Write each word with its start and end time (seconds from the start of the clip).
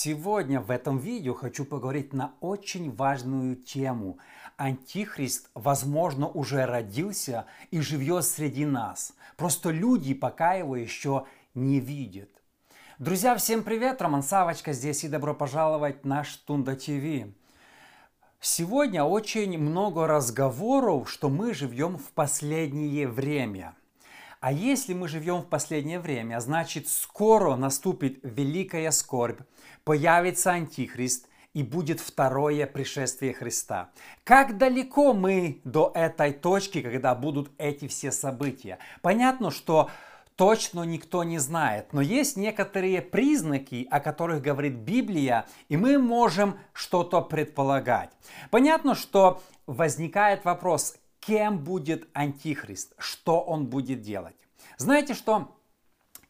Сегодня 0.00 0.60
в 0.60 0.70
этом 0.70 0.98
видео 0.98 1.34
хочу 1.34 1.64
поговорить 1.64 2.12
на 2.12 2.32
очень 2.38 2.94
важную 2.94 3.56
тему. 3.56 4.18
Антихрист, 4.56 5.50
возможно, 5.54 6.28
уже 6.28 6.66
родился 6.66 7.46
и 7.72 7.80
живет 7.80 8.24
среди 8.24 8.64
нас. 8.64 9.12
Просто 9.36 9.70
люди 9.70 10.14
пока 10.14 10.54
его 10.54 10.76
еще 10.76 11.26
не 11.52 11.80
видят. 11.80 12.28
Друзья, 13.00 13.34
всем 13.36 13.64
привет! 13.64 14.00
Роман 14.00 14.22
Савочка 14.22 14.72
здесь 14.72 15.02
и 15.02 15.08
добро 15.08 15.34
пожаловать 15.34 16.04
на 16.04 16.22
Штунда 16.22 16.76
ТВ. 16.76 17.34
Сегодня 18.38 19.02
очень 19.02 19.58
много 19.58 20.06
разговоров, 20.06 21.10
что 21.10 21.28
мы 21.28 21.52
живем 21.54 21.98
в 21.98 22.12
последнее 22.12 23.08
время– 23.08 23.74
а 24.40 24.52
если 24.52 24.94
мы 24.94 25.08
живем 25.08 25.42
в 25.42 25.46
последнее 25.46 26.00
время, 26.00 26.40
значит 26.40 26.88
скоро 26.88 27.56
наступит 27.56 28.20
великая 28.22 28.90
скорбь, 28.90 29.40
появится 29.84 30.52
Антихрист 30.52 31.28
и 31.54 31.62
будет 31.62 31.98
второе 32.00 32.66
пришествие 32.66 33.34
Христа. 33.34 33.90
Как 34.22 34.58
далеко 34.58 35.12
мы 35.12 35.60
до 35.64 35.90
этой 35.94 36.32
точки, 36.32 36.82
когда 36.82 37.14
будут 37.14 37.50
эти 37.58 37.88
все 37.88 38.12
события? 38.12 38.78
Понятно, 39.02 39.50
что 39.50 39.90
точно 40.36 40.84
никто 40.84 41.24
не 41.24 41.38
знает, 41.38 41.92
но 41.92 42.00
есть 42.00 42.36
некоторые 42.36 43.02
признаки, 43.02 43.88
о 43.90 43.98
которых 43.98 44.40
говорит 44.40 44.74
Библия, 44.74 45.46
и 45.68 45.76
мы 45.76 45.98
можем 45.98 46.58
что-то 46.72 47.22
предполагать. 47.22 48.10
Понятно, 48.52 48.94
что 48.94 49.42
возникает 49.66 50.44
вопрос, 50.44 50.96
кем 51.20 51.58
будет 51.58 52.08
Антихрист, 52.12 52.94
что 52.98 53.40
он 53.40 53.66
будет 53.66 54.00
делать. 54.00 54.36
Знаете 54.76 55.14
что? 55.14 55.56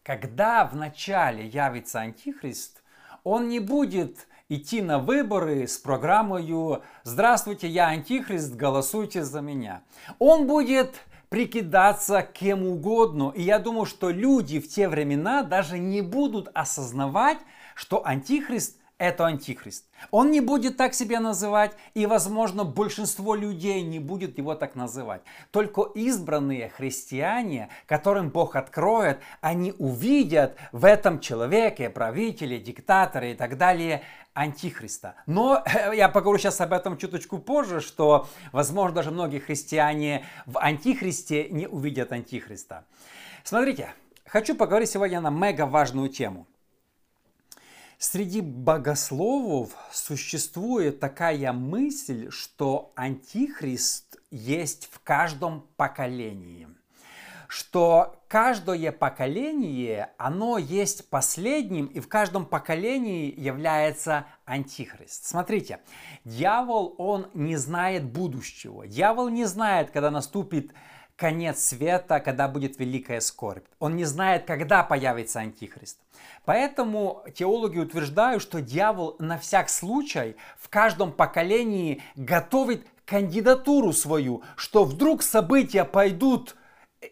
Когда 0.03 0.65
вначале 0.65 1.47
явится 1.47 2.01
Антихрист, 2.01 2.83
он 3.25 3.49
не 3.49 3.61
будет 3.61 4.27
идти 4.49 4.81
на 4.81 4.99
выборы 4.99 5.67
с 5.67 5.77
программой 5.79 6.83
«Здравствуйте, 7.03 7.69
я 7.69 7.89
Антихрист, 7.89 8.55
голосуйте 8.55 9.23
за 9.23 9.41
меня». 9.43 9.83
Он 10.19 10.47
будет 10.47 10.95
прикидаться 11.29 12.23
кем 12.23 12.67
угодно. 12.67 13.33
И 13.35 13.43
я 13.43 13.59
думаю, 13.59 13.85
что 13.85 14.11
люди 14.11 14.61
в 14.61 14.69
те 14.69 14.89
времена 14.89 15.43
даже 15.43 15.79
не 15.79 16.01
будут 16.01 16.49
осознавать, 16.55 17.39
что 17.75 18.05
Антихрист 18.07 18.78
это 18.99 19.27
антихрист. 19.27 19.87
Он 20.11 20.31
не 20.31 20.41
будет 20.41 20.77
так 20.77 20.93
себя 20.93 21.21
называть, 21.21 21.73
и, 21.95 22.07
возможно, 22.07 22.65
большинство 22.65 23.35
людей 23.35 23.83
не 23.83 24.01
будет 24.01 24.39
его 24.39 24.55
так 24.55 24.75
называть. 24.75 25.23
Только 25.51 25.83
избранные 25.95 26.69
христиане, 26.69 27.69
которым 27.87 28.31
Бог 28.31 28.57
откроет, 28.57 29.21
они 29.41 29.73
увидят 29.79 30.57
в 30.73 30.85
этом 30.85 31.21
человеке, 31.21 31.91
правителе, 31.91 32.59
диктаторе 32.59 33.33
и 33.33 33.35
так 33.35 33.57
далее, 33.57 34.03
антихриста. 34.35 35.15
Но 35.27 35.65
я 35.93 36.09
поговорю 36.09 36.39
сейчас 36.39 36.61
об 36.61 36.73
этом 36.73 36.99
чуточку 36.99 37.39
позже, 37.39 37.81
что, 37.81 38.29
возможно, 38.53 38.97
даже 38.97 39.11
многие 39.11 39.39
христиане 39.39 40.27
в 40.47 40.59
антихристе 40.59 41.49
не 41.51 41.67
увидят 41.67 42.13
антихриста. 42.13 42.85
Смотрите, 43.45 43.95
хочу 44.27 44.55
поговорить 44.57 44.91
сегодня 44.91 45.21
на 45.21 45.31
мега 45.31 45.67
важную 45.67 46.09
тему– 46.09 46.47
Среди 47.99 48.43
богословов 48.43 49.75
существует 49.91 51.01
такая 51.01 51.53
мысль, 51.53 52.31
что 52.31 52.93
антихрист 52.95 54.19
есть 54.31 54.89
в 54.93 55.01
каждом 55.01 55.67
поколении 55.77 56.69
что 57.49 58.23
каждое 58.29 58.93
поколение, 58.93 60.11
оно 60.19 60.59
есть 60.59 61.09
последним, 61.09 61.87
и 61.87 61.99
в 61.99 62.07
каждом 62.07 62.45
поколении 62.45 63.35
является 63.41 64.27
антихрист. 64.45 65.25
Смотрите, 65.25 65.81
дьявол, 66.25 66.95
он 66.99 67.29
не 67.33 67.57
знает 67.57 68.05
будущего. 68.05 68.87
Дьявол 68.87 69.31
не 69.31 69.47
знает, 69.47 69.91
когда 69.91 70.11
наступит 70.11 70.73
конец 71.19 71.65
света, 71.65 72.21
когда 72.21 72.47
будет 72.47 72.79
великая 72.79 73.21
скорбь. 73.21 73.67
Он 73.81 73.97
не 73.97 74.05
знает, 74.05 74.47
когда 74.47 74.85
появится 74.85 75.41
Антихрист. 75.41 75.99
Поэтому 76.45 77.25
теологи 77.35 77.79
утверждают, 77.79 78.41
что 78.41 78.63
дьявол 78.63 79.17
на 79.19 79.37
всяк 79.37 79.69
случай 79.69 80.37
в 80.59 80.69
каждом 80.69 81.13
поколении 81.13 82.03
готовит 82.15 82.87
кандидатуру 83.05 83.93
свою, 83.93 84.43
что 84.55 84.85
вдруг 84.85 85.23
события 85.23 85.85
пойдут 85.85 86.57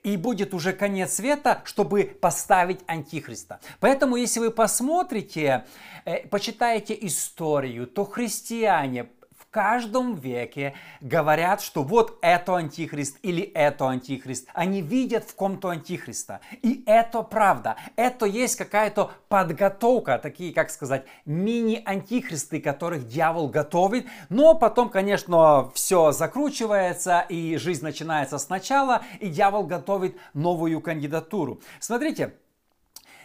и 0.03 0.17
будет 0.17 0.55
уже 0.55 0.73
конец 0.73 1.15
света, 1.15 1.63
чтобы 1.65 2.05
поставить 2.05 2.81
Антихриста. 2.87 3.61
Поэтому, 3.81 4.17
если 4.17 4.41
вы 4.41 4.51
посмотрите, 4.51 5.65
э, 6.05 6.27
почитаете 6.29 6.97
историю, 7.01 7.87
то 7.87 8.05
христиане 8.05 9.09
каждом 9.57 10.17
веке 10.17 10.75
говорят, 11.01 11.63
что 11.63 11.83
вот 11.83 12.19
это 12.21 12.57
антихрист 12.57 13.17
или 13.23 13.41
это 13.41 13.89
антихрист. 13.89 14.49
Они 14.53 14.83
видят 14.83 15.25
в 15.25 15.35
ком-то 15.35 15.71
антихриста. 15.71 16.41
И 16.61 16.85
это 16.85 17.23
правда. 17.23 17.77
Это 17.97 18.27
есть 18.27 18.57
какая-то 18.57 19.13
подготовка, 19.31 20.19
такие, 20.19 20.53
как 20.53 20.69
сказать, 20.69 21.07
мини-антихристы, 21.25 22.61
которых 22.61 23.09
дьявол 23.09 23.49
готовит. 23.49 24.07
Но 24.29 24.55
потом, 24.55 24.91
конечно, 24.91 25.71
все 25.73 26.13
закручивается, 26.13 27.25
и 27.27 27.57
жизнь 27.57 27.83
начинается 27.83 28.37
сначала, 28.37 29.05
и 29.21 29.29
дьявол 29.29 29.63
готовит 29.63 30.19
новую 30.35 30.83
кандидатуру. 30.83 31.63
Смотрите, 31.81 32.35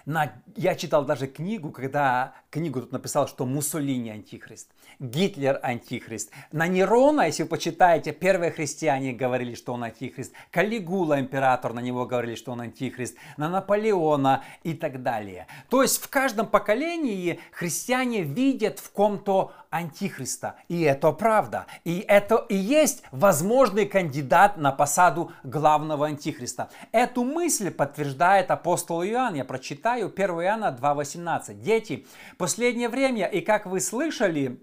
на, 0.06 0.31
я 0.56 0.75
читал 0.75 1.06
даже 1.06 1.28
книгу, 1.28 1.72
когда 1.72 2.34
книгу 2.50 2.81
тут 2.81 2.91
написал, 2.91 3.28
что 3.28 3.45
Муссолини 3.45 4.09
антихрист, 4.09 4.69
Гитлер 5.00 5.59
антихрист. 5.63 6.31
На 6.51 6.67
Нерона, 6.67 7.23
если 7.23 7.44
вы 7.44 7.50
почитаете, 7.50 8.11
первые 8.11 8.51
христиане 8.51 9.13
говорили, 9.13 9.56
что 9.56 9.73
он 9.73 9.84
антихрист. 9.84 10.34
Калигула 10.51 11.19
император, 11.19 11.73
на 11.73 11.79
него 11.79 12.06
говорили, 12.06 12.35
что 12.35 12.51
он 12.51 12.61
антихрист. 12.61 13.16
На 13.38 13.50
Наполеона 13.50 14.44
и 14.63 14.73
так 14.73 15.01
далее. 15.01 15.47
То 15.69 15.81
есть 15.81 16.01
в 16.01 16.09
каждом 16.09 16.47
поколении 16.47 17.40
христиане 17.51 18.23
видят 18.23 18.79
в 18.79 18.91
ком-то 18.91 19.53
антихриста. 19.72 20.56
И 20.67 20.81
это 20.81 21.11
правда. 21.13 21.66
И 21.85 22.03
это 22.07 22.35
и 22.50 22.56
есть 22.56 23.03
возможный 23.11 23.85
кандидат 23.85 24.57
на 24.57 24.72
посаду 24.72 25.31
главного 25.44 26.07
антихриста. 26.07 26.69
Эту 26.91 27.23
мысль 27.23 27.72
подтверждает 27.72 28.51
апостол 28.51 29.03
Иоанн. 29.03 29.35
Я 29.35 29.45
прочитаю 29.91 30.07
1 30.13 30.29
Иоанна 30.46 30.78
2.18. 30.79 31.56
Дети, 31.56 32.06
последнее 32.38 32.90
время, 32.90 33.25
и 33.25 33.41
как 33.41 33.66
вы 33.66 33.79
слышали, 33.79 34.62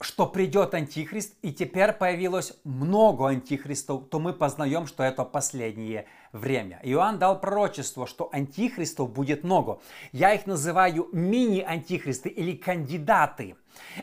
что 0.00 0.26
придет 0.26 0.74
антихрист, 0.74 1.34
и 1.42 1.52
теперь 1.52 1.92
появилось 1.92 2.54
много 2.64 3.28
антихристов, 3.28 4.08
то 4.08 4.18
мы 4.18 4.32
познаем, 4.32 4.86
что 4.86 5.02
это 5.02 5.24
последнее 5.24 6.06
время. 6.32 6.80
Иоанн 6.82 7.18
дал 7.18 7.40
пророчество, 7.40 8.06
что 8.06 8.28
антихристов 8.32 9.10
будет 9.12 9.44
много. 9.44 9.80
Я 10.12 10.34
их 10.34 10.46
называю 10.46 11.08
мини-антихристы 11.12 12.28
или 12.28 12.56
кандидаты. 12.56 13.56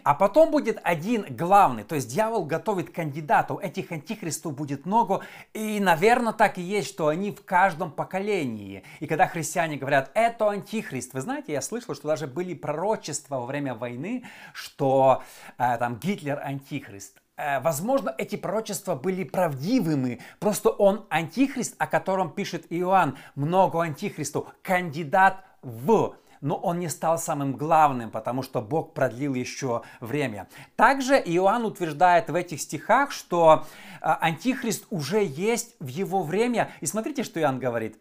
А 0.03 0.13
потом 0.13 0.51
будет 0.51 0.79
один 0.83 1.25
главный, 1.29 1.83
то 1.83 1.95
есть 1.95 2.09
дьявол 2.09 2.45
готовит 2.45 2.91
кандидатов, 2.91 3.59
этих 3.61 3.91
антихристов 3.91 4.55
будет 4.55 4.85
много, 4.85 5.21
и, 5.53 5.79
наверное, 5.79 6.33
так 6.33 6.57
и 6.57 6.61
есть, 6.61 6.87
что 6.87 7.07
они 7.07 7.31
в 7.31 7.43
каждом 7.43 7.91
поколении. 7.91 8.83
И 8.99 9.07
когда 9.07 9.27
христиане 9.27 9.77
говорят, 9.77 10.11
это 10.13 10.49
антихрист, 10.49 11.13
вы 11.13 11.21
знаете, 11.21 11.53
я 11.53 11.61
слышал, 11.61 11.95
что 11.95 12.07
даже 12.07 12.27
были 12.27 12.53
пророчества 12.53 13.37
во 13.37 13.45
время 13.45 13.75
войны, 13.75 14.23
что 14.53 15.23
э, 15.57 15.77
там 15.77 15.97
Гитлер 15.97 16.39
антихрист. 16.39 17.21
Э, 17.37 17.59
возможно, 17.59 18.13
эти 18.17 18.35
пророчества 18.35 18.95
были 18.95 19.23
правдивыми, 19.23 20.21
просто 20.39 20.69
он 20.69 21.05
антихрист, 21.09 21.75
о 21.77 21.87
котором 21.87 22.31
пишет 22.31 22.65
Иоанн, 22.69 23.17
много 23.35 23.81
антихристов, 23.81 24.47
кандидат 24.61 25.43
в 25.61 26.15
но 26.41 26.57
он 26.57 26.77
не 26.77 26.89
стал 26.89 27.17
самым 27.17 27.53
главным, 27.53 28.11
потому 28.11 28.43
что 28.43 28.61
Бог 28.61 28.93
продлил 28.93 29.33
еще 29.33 29.81
время. 29.99 30.47
Также 30.75 31.15
Иоанн 31.15 31.65
утверждает 31.65 32.29
в 32.29 32.35
этих 32.35 32.61
стихах, 32.61 33.11
что 33.11 33.65
э, 33.99 34.05
Антихрист 34.21 34.85
уже 34.91 35.23
есть 35.23 35.75
в 35.79 35.87
его 35.87 36.21
время. 36.21 36.71
И 36.81 36.85
смотрите, 36.85 37.23
что 37.23 37.39
Иоанн 37.39 37.57
говорит. 37.57 37.97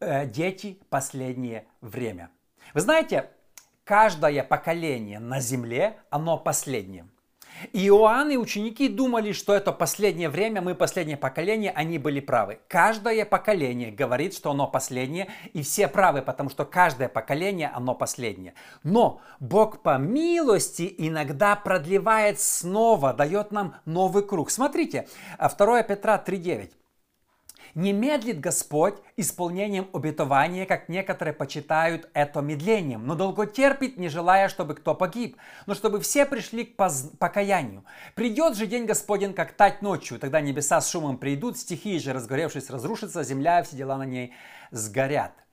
«Э, 0.00 0.26
дети– 0.26 0.78
последнее 0.90 1.66
время. 1.80 2.28
Вы 2.74 2.80
знаете, 2.80 3.30
каждое 3.84 4.42
поколение 4.42 5.18
на 5.18 5.40
земле, 5.40 5.96
оно 6.10 6.36
последнее. 6.36 7.06
Иоанн 7.72 8.30
и 8.30 8.36
ученики 8.36 8.88
думали, 8.88 9.32
что 9.32 9.54
это 9.54 9.72
последнее 9.72 10.28
время, 10.28 10.60
мы 10.60 10.74
последнее 10.74 11.16
поколение, 11.16 11.72
они 11.72 11.98
были 11.98 12.20
правы. 12.20 12.58
Каждое 12.68 13.24
поколение 13.24 13.90
говорит, 13.90 14.34
что 14.34 14.50
оно 14.50 14.66
последнее, 14.66 15.28
и 15.52 15.62
все 15.62 15.88
правы, 15.88 16.22
потому 16.22 16.50
что 16.50 16.64
каждое 16.64 17.08
поколение, 17.08 17.70
оно 17.74 17.94
последнее. 17.94 18.54
Но 18.82 19.20
Бог 19.40 19.82
по 19.82 19.98
милости 19.98 20.92
иногда 20.98 21.56
продлевает 21.56 22.40
снова, 22.40 23.12
дает 23.12 23.52
нам 23.52 23.76
новый 23.84 24.24
круг. 24.24 24.50
Смотрите, 24.50 25.08
2 25.38 25.82
Петра 25.82 26.22
3.9. 26.24 26.70
Не 27.74 27.92
медлит 27.92 28.38
Господь 28.38 28.94
исполнением 29.16 29.88
обетования, 29.92 30.64
как 30.64 30.88
некоторые 30.88 31.34
почитают 31.34 32.08
это 32.14 32.40
медлением, 32.40 33.04
но 33.04 33.16
долго 33.16 33.46
терпит, 33.46 33.96
не 33.96 34.08
желая, 34.08 34.48
чтобы 34.48 34.74
кто 34.74 34.94
погиб, 34.94 35.36
но 35.66 35.74
чтобы 35.74 36.00
все 36.00 36.24
пришли 36.24 36.64
к 36.64 36.76
покаянию. 37.18 37.84
Придет 38.14 38.56
же 38.56 38.68
день 38.68 38.86
Господень, 38.86 39.34
как 39.34 39.52
тать 39.52 39.82
ночью, 39.82 40.20
тогда 40.20 40.40
небеса 40.40 40.80
с 40.80 40.88
шумом 40.88 41.18
придут, 41.18 41.58
стихии 41.58 41.98
же, 41.98 42.12
разгоревшись, 42.12 42.70
разрушатся, 42.70 43.24
земля 43.24 43.60
и 43.60 43.64
все 43.64 43.76
дела 43.76 43.98
на 43.98 44.04
ней 44.06 44.32
сгорят. 44.70 45.43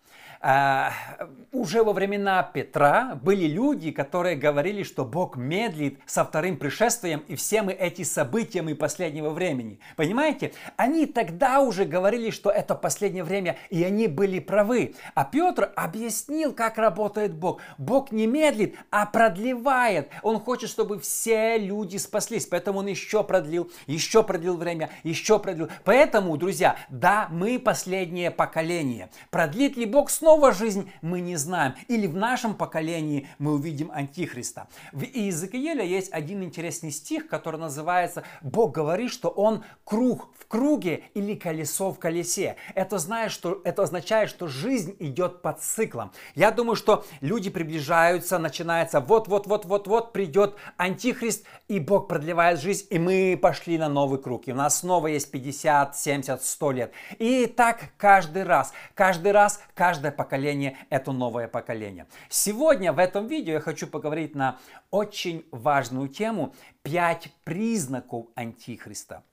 А, 0.44 0.92
уже 1.52 1.84
во 1.84 1.94
времена 1.94 2.42
Петра 2.42 3.20
были 3.22 3.46
люди, 3.46 3.92
которые 3.92 4.36
говорили, 4.36 4.82
что 4.82 5.06
Бог 5.06 5.38
медлит 5.38 6.00
со 6.08 6.26
вторым 6.26 6.58
пришествием 6.58 7.24
и 7.28 7.36
все 7.36 7.62
мы 7.62 7.74
эти 7.74 8.02
события 8.04 8.64
мы 8.64 8.74
последнего 8.74 9.30
времени. 9.30 9.80
Понимаете? 9.96 10.54
Они 10.78 11.06
тогда 11.06 11.62
уже 11.62 11.86
говорили, 11.86 12.32
что 12.32 12.50
это 12.50 12.74
последнее 12.74 13.24
время, 13.24 13.58
и 13.70 13.84
они 13.84 14.08
были 14.08 14.40
правы. 14.40 14.96
А 15.14 15.26
Петр 15.26 15.72
объяснил, 15.76 16.54
как 16.54 16.80
работает 16.80 17.36
Бог. 17.36 17.62
Бог 17.78 18.12
не 18.12 18.26
медлит, 18.26 18.76
а 18.90 19.06
продлевает. 19.06 20.10
Он 20.24 20.40
хочет, 20.40 20.72
чтобы 20.72 21.00
все 21.00 21.60
люди 21.60 21.98
спаслись. 21.98 22.48
Поэтому 22.48 22.80
он 22.80 22.88
еще 22.88 23.24
продлил, 23.24 23.72
еще 23.86 24.24
продлил 24.24 24.58
время, 24.58 24.90
еще 25.04 25.38
продлил. 25.38 25.70
Поэтому, 25.84 26.36
друзья, 26.38 26.78
да, 26.90 27.28
мы 27.30 27.60
последнее 27.60 28.32
поколение. 28.32 29.12
Продлит 29.30 29.78
ли 29.78 29.86
Бог 29.86 30.10
снова? 30.10 30.31
Снова 30.32 30.54
жизнь, 30.54 30.90
мы 31.02 31.20
не 31.20 31.36
знаем. 31.36 31.76
Или 31.90 32.08
в 32.08 32.16
нашем 32.16 32.56
поколении 32.56 33.28
мы 33.38 33.56
увидим 33.56 33.92
Антихриста. 33.92 34.70
В 34.94 35.04
Иезекииля 35.04 35.84
есть 35.84 36.10
один 36.14 36.42
интересный 36.42 36.92
стих, 36.92 37.28
который 37.28 37.60
называется 37.60 38.24
«Бог 38.42 38.72
говорит, 38.72 39.12
что 39.12 39.28
Он 39.28 39.66
круг 39.84 40.30
в 40.40 40.48
круге 40.48 41.04
или 41.16 41.36
колесо 41.36 41.92
в 41.92 42.00
колесе». 42.00 42.56
Это, 42.76 42.98
знает, 42.98 43.34
что, 43.34 43.60
это 43.66 43.84
означает, 43.84 44.30
что 44.30 44.48
жизнь 44.48 44.96
идет 45.00 45.42
под 45.42 45.60
циклом. 45.60 46.14
Я 46.34 46.52
думаю, 46.52 46.78
что 46.78 47.04
люди 47.20 47.50
приближаются, 47.50 48.40
начинается 48.40 49.02
вот-вот-вот-вот-вот 49.02 50.14
придет 50.14 50.56
Антихрист, 50.78 51.44
и 51.68 51.80
Бог 51.80 52.08
продлевает 52.08 52.62
жизнь, 52.62 52.88
и 52.90 53.00
мы 53.00 53.38
пошли 53.42 53.78
на 53.78 53.90
новый 53.90 54.22
круг. 54.22 54.48
И 54.48 54.54
у 54.54 54.56
нас 54.56 54.80
снова 54.80 55.08
есть 55.08 55.30
50, 55.30 55.98
70, 55.98 56.42
100 56.42 56.72
лет. 56.72 56.94
И 57.20 57.48
так 57.48 57.90
каждый 57.98 58.44
раз, 58.44 58.72
каждый 58.94 59.34
раз, 59.34 59.60
каждое 59.74 60.12
поколение– 60.22 60.78
это 60.90 61.12
новое 61.12 61.48
поколение. 61.48 62.06
Сегодня 62.30 62.94
в 62.94 63.00
этом 63.00 63.28
видео 63.28 63.54
я 63.54 63.60
хочу 63.60 63.88
поговорить 63.88 64.36
на 64.36 64.60
очень 64.92 65.44
важную 65.52 66.10
тему– 66.10 66.54
пять 66.84 67.34
признаков 67.44 68.28
Антихриста– 68.36 69.24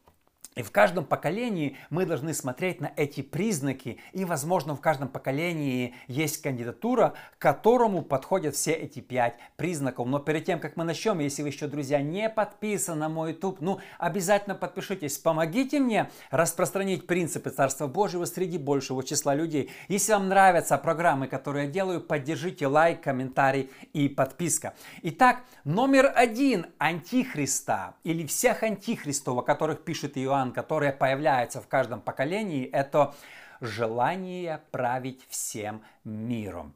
и 0.59 0.63
в 0.63 0.73
каждом 0.73 1.05
поколении 1.05 1.77
мы 1.89 2.05
должны 2.05 2.35
смотреть 2.35 2.81
на 2.81 2.93
эти 2.97 3.21
признаки, 3.21 3.99
и, 4.13 4.25
возможно, 4.25 4.75
в 4.75 4.81
каждом 4.81 5.09
поколении 5.09 5.95
есть 6.09 6.43
кандидатура, 6.43 7.15
которому 7.39 8.03
подходят 8.03 8.57
все 8.57 8.73
эти 8.73 8.99
пять 8.99 9.39
признаков. 9.55 10.09
Но 10.09 10.19
перед 10.19 10.47
тем, 10.47 10.59
как 10.59 10.77
мы 10.77 10.83
начнем, 10.83 11.21
если 11.21 11.43
вы 11.43 11.49
еще, 11.49 11.69
друзья, 11.69 12.03
не 12.03 12.29
подписаны 12.29 12.99
на 12.99 13.09
мой 13.09 13.31
YouTube, 13.31 13.61
ну, 13.61 13.79
обязательно 13.99 14.57
подпишитесь, 14.57 15.17
помогите 15.19 15.79
мне 15.79 16.11
распространить 16.33 17.07
принципы 17.07 17.51
Царства 17.51 17.87
Божьего 17.87 18.25
среди 18.25 18.59
большего 18.59 19.05
числа 19.05 19.37
людей. 19.37 19.71
Если 19.87 20.13
вам 20.13 20.29
нравятся 20.29 20.77
программы, 20.77 21.29
которые 21.29 21.67
я 21.67 21.71
делаю, 21.71 22.01
поддержите 22.01 22.67
лайк, 22.67 23.01
комментарий 23.01 23.71
и 23.93 24.09
подписка. 24.09 24.75
Итак, 25.03 25.43
номер 25.63 26.13
один 26.13 26.67
Антихриста 26.79 27.95
или 28.03 28.27
всех 28.27 28.65
антихристов, 28.65 29.39
о 29.39 29.43
которых 29.43 29.85
пишет 29.85 30.19
Иоанн 30.19 30.48
обман, 30.49 30.53
которое 30.53 30.93
появляется 30.93 31.61
в 31.61 31.69
каждом 31.69 32.01
поколении, 32.01 32.67
это 32.67 33.15
желание 33.61 34.61
править 34.71 35.27
всем 35.29 35.83
миром. 36.05 36.75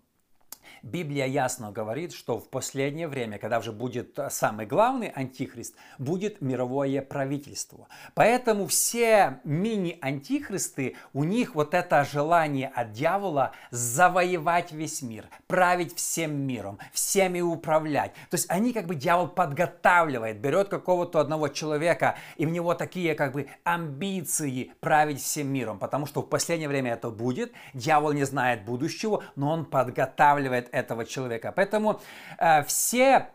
Библия 0.83 1.27
ясно 1.27 1.71
говорит, 1.73 2.13
что 2.13 2.39
в 2.39 2.49
последнее 2.49 3.09
время, 3.09 3.39
когда 3.39 3.59
уже 3.59 3.73
будет 3.73 4.19
самый 4.31 4.67
главный 4.67 5.09
антихрист, 5.09 5.75
будет 5.99 6.41
мировое 6.41 7.03
правительство. 7.03 7.89
Поэтому 8.15 8.67
все 8.67 9.41
мини-антихристы, 9.45 10.97
у 11.13 11.25
них 11.25 11.55
вот 11.55 11.75
это 11.75 12.05
желание 12.05 12.69
от 12.69 12.93
дьявола 12.93 13.53
завоевать 13.71 14.73
весь 14.73 15.03
мир, 15.03 15.29
править 15.47 15.97
всем 15.97 16.35
миром, 16.35 16.79
всеми 16.93 17.41
управлять. 17.41 18.13
То 18.31 18.35
есть 18.37 18.47
они 18.49 18.73
как 18.73 18.87
бы 18.87 18.95
дьявол 18.95 19.29
подготавливает, 19.29 20.39
берет 20.39 20.69
какого-то 20.69 21.21
одного 21.21 21.49
человека, 21.49 22.17
и 22.37 22.47
у 22.47 22.49
него 22.49 22.75
такие 22.75 23.15
как 23.15 23.33
бы 23.33 23.49
амбиции 23.65 24.73
править 24.81 25.21
всем 25.21 25.49
миром, 25.49 25.79
потому 25.79 26.07
что 26.07 26.23
в 26.23 26.29
последнее 26.29 26.69
время 26.69 26.93
это 26.93 27.11
будет, 27.11 27.53
дьявол 27.75 28.13
не 28.13 28.25
знает 28.25 28.65
будущего, 28.65 29.23
но 29.37 29.51
он 29.51 29.65
подготавливает 29.65 30.62
этого 30.71 31.05
человека. 31.05 31.53
Поэтому 31.53 32.01
э, 32.39 32.63
все 32.65 33.29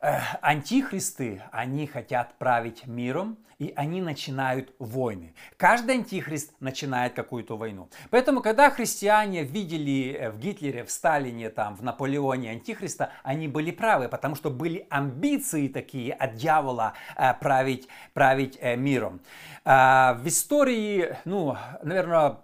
э, 0.00 0.18
антихристы, 0.40 1.42
они 1.50 1.86
хотят 1.86 2.38
править 2.38 2.86
миром, 2.86 3.38
и 3.62 3.72
они 3.76 4.00
начинают 4.00 4.74
войны. 4.80 5.34
Каждый 5.56 5.94
антихрист 5.94 6.52
начинает 6.58 7.14
какую-то 7.14 7.56
войну. 7.56 7.88
Поэтому, 8.10 8.42
когда 8.42 8.70
христиане 8.70 9.44
видели 9.44 10.16
э, 10.18 10.30
в 10.30 10.38
Гитлере, 10.40 10.82
в 10.82 10.90
Сталине, 10.90 11.48
там, 11.48 11.76
в 11.76 11.82
Наполеоне 11.82 12.50
антихриста, 12.50 13.10
они 13.22 13.46
были 13.46 13.70
правы, 13.70 14.08
потому 14.08 14.34
что 14.34 14.50
были 14.50 14.84
амбиции 14.90 15.68
такие 15.68 16.12
от 16.12 16.34
дьявола 16.34 16.94
э, 17.16 17.34
править, 17.34 17.86
править 18.14 18.58
миром. 18.60 19.20
Э, 19.64 20.14
в 20.14 20.26
истории, 20.26 21.16
ну, 21.24 21.56
наверное, 21.84 22.38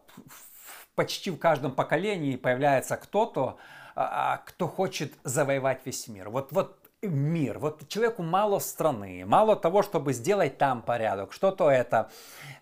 почти 0.98 1.30
в 1.30 1.38
каждом 1.38 1.70
поколении 1.70 2.34
появляется 2.34 2.96
кто-то, 2.96 3.56
а, 3.94 4.32
а, 4.32 4.36
кто 4.38 4.66
хочет 4.66 5.12
завоевать 5.22 5.80
весь 5.84 6.08
мир. 6.08 6.28
Вот, 6.28 6.50
вот 6.50 6.76
мир. 7.02 7.58
Вот 7.60 7.86
человеку 7.88 8.22
мало 8.22 8.58
страны, 8.58 9.24
мало 9.24 9.54
того, 9.54 9.82
чтобы 9.82 10.12
сделать 10.12 10.58
там 10.58 10.82
порядок, 10.82 11.32
что-то 11.32 11.70
это 11.70 12.10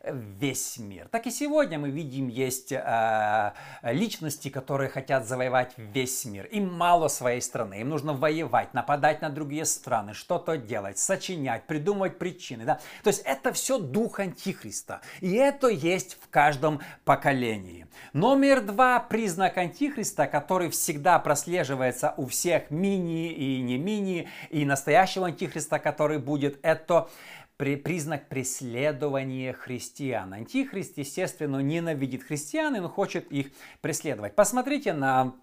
весь 0.05 0.79
мир. 0.79 1.09
Так 1.09 1.27
и 1.27 1.31
сегодня 1.31 1.79
мы 1.79 1.91
видим, 1.91 2.29
есть 2.29 2.71
э, 2.71 3.53
личности, 3.83 4.51
которые 4.51 4.91
хотят 4.91 5.27
завоевать 5.27 5.73
весь 5.77 6.25
мир. 6.27 6.45
Им 6.47 6.73
мало 6.73 7.09
своей 7.09 7.41
страны, 7.41 7.81
им 7.81 7.89
нужно 7.89 8.13
воевать, 8.13 8.75
нападать 8.75 9.23
на 9.23 9.31
другие 9.31 9.65
страны, 9.65 10.13
что-то 10.13 10.57
делать, 10.57 10.99
сочинять, 10.99 11.67
придумывать 11.67 12.19
причины. 12.19 12.65
Да? 12.65 12.79
То 13.03 13.09
есть 13.09 13.23
это 13.25 13.53
все 13.53 13.79
дух 13.79 14.21
Антихриста. 14.21 15.01
И 15.21 15.33
это 15.33 15.69
есть 15.69 16.19
в 16.21 16.29
каждом 16.29 16.81
поколении. 17.05 17.87
Номер 18.13 18.61
два 18.61 19.01
признак 19.01 19.57
Антихриста, 19.57 20.27
который 20.27 20.71
всегда 20.71 21.19
прослеживается 21.19 22.15
у 22.17 22.27
всех 22.27 22.71
мини 22.71 23.33
и 23.33 23.61
не 23.63 23.79
мини, 23.79 24.26
и 24.51 24.65
настоящего 24.65 25.27
Антихриста, 25.27 25.79
который 25.79 26.19
будет, 26.19 26.59
это 26.63 27.09
при, 27.57 27.77
признак 27.77 28.29
преследования 28.29 29.53
христиан. 29.53 30.33
Антихрист, 30.33 30.99
естественно, 30.99 31.59
ненавидит 31.59 32.23
христиан 32.23 32.77
и 32.77 32.81
он 32.81 32.89
хочет 32.89 33.31
их 33.33 33.49
преследовать. 33.81 34.35
Посмотрите 34.35 34.93
на 34.93 35.35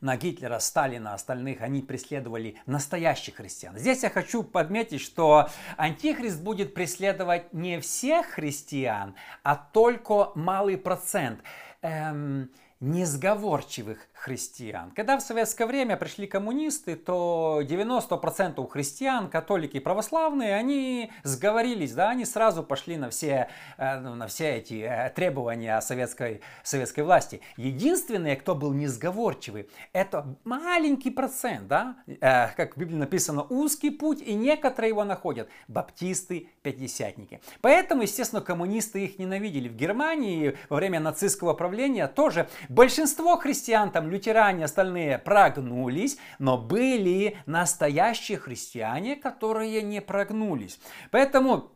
на 0.00 0.16
Гитлера, 0.16 0.60
Сталина, 0.60 1.14
остальных, 1.14 1.60
они 1.60 1.82
преследовали 1.82 2.56
настоящих 2.66 3.36
христиан. 3.36 3.76
Здесь 3.76 4.04
я 4.04 4.10
хочу 4.10 4.44
подметить, 4.44 5.00
что 5.00 5.48
антихрист 5.76 6.40
будет 6.40 6.72
преследовать 6.74 7.52
не 7.52 7.80
всех 7.80 8.26
христиан, 8.26 9.16
а 9.42 9.56
только 9.56 10.30
малый 10.36 10.78
процент. 10.78 11.40
Эм, 11.82 12.50
несговорчивых 12.80 14.06
христиан. 14.18 14.90
Когда 14.96 15.16
в 15.16 15.22
советское 15.22 15.66
время 15.66 15.96
пришли 15.96 16.26
коммунисты, 16.26 16.96
то 16.96 17.60
90% 17.62 18.68
христиан, 18.68 19.30
католики 19.30 19.76
и 19.76 19.80
православные, 19.80 20.56
они 20.56 21.12
сговорились, 21.22 21.92
да, 21.92 22.10
они 22.10 22.24
сразу 22.24 22.62
пошли 22.62 22.96
на 22.96 23.10
все, 23.10 23.48
э, 23.76 24.00
на 24.00 24.26
все 24.26 24.56
эти 24.56 24.82
э, 24.82 25.10
требования 25.10 25.80
советской, 25.80 26.40
советской 26.64 27.00
власти. 27.00 27.40
Единственные, 27.56 28.36
кто 28.36 28.56
был 28.56 28.72
несговорчивый, 28.72 29.70
это 29.92 30.36
маленький 30.44 31.10
процент, 31.10 31.68
да, 31.68 31.96
э, 32.06 32.48
как 32.56 32.76
в 32.76 32.80
Библии 32.80 32.96
написано, 32.96 33.44
узкий 33.44 33.90
путь, 33.90 34.20
и 34.20 34.34
некоторые 34.34 34.90
его 34.90 35.04
находят, 35.04 35.48
баптисты, 35.68 36.48
пятидесятники. 36.62 37.40
Поэтому, 37.60 38.02
естественно, 38.02 38.42
коммунисты 38.42 39.04
их 39.04 39.18
ненавидели. 39.20 39.68
В 39.68 39.76
Германии 39.76 40.56
во 40.68 40.76
время 40.76 40.98
нацистского 40.98 41.54
правления 41.54 42.08
тоже 42.08 42.48
большинство 42.68 43.36
христиан 43.36 43.92
там 43.92 44.07
лютеране, 44.08 44.64
остальные 44.64 45.18
прогнулись, 45.18 46.18
но 46.38 46.58
были 46.58 47.38
настоящие 47.46 48.38
христиане, 48.38 49.16
которые 49.16 49.82
не 49.82 50.00
прогнулись. 50.00 50.80
Поэтому 51.10 51.72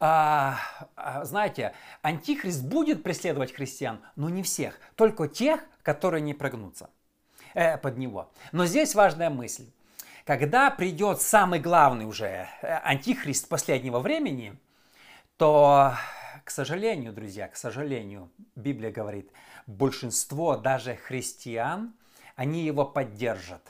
а, 0.00 0.58
а, 0.96 1.24
знаете, 1.24 1.74
антихрист 2.02 2.64
будет 2.64 3.02
преследовать 3.02 3.52
христиан, 3.52 4.00
но 4.16 4.28
не 4.28 4.42
всех, 4.42 4.78
только 4.94 5.26
тех, 5.26 5.60
которые 5.82 6.20
не 6.20 6.34
прогнутся 6.34 6.90
э, 7.54 7.78
под 7.78 7.98
него. 7.98 8.30
Но 8.52 8.66
здесь 8.66 8.94
важная 8.94 9.30
мысль. 9.30 9.66
Когда 10.24 10.70
придет 10.70 11.20
самый 11.20 11.58
главный 11.58 12.04
уже 12.04 12.48
э, 12.62 12.80
антихрист 12.84 13.48
последнего 13.48 13.98
времени, 13.98 14.58
то 15.36 15.94
к 16.44 16.50
сожалению, 16.50 17.12
друзья, 17.12 17.48
к 17.48 17.56
сожалению, 17.56 18.30
Библия 18.54 18.90
говорит, 18.90 19.30
большинство 19.68 20.56
даже 20.56 20.96
христиан, 20.96 21.92
они 22.34 22.64
его 22.64 22.84
поддержат. 22.84 23.62